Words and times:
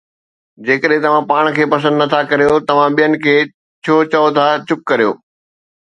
جيڪڏهن 0.69 1.03
توهان 1.03 1.23
پاڻ 1.31 1.43
کي 1.57 1.63
پسند 1.73 1.95
نٿا 2.03 2.21
ڪريو، 2.31 2.53
توهان 2.71 2.91
ٻين 2.97 3.13
کي 3.27 3.35
ڇو 3.83 3.95
چئو 4.11 4.25
ٿا 4.39 4.47
چپ 4.67 4.79
ڪريو؟ 4.89 5.11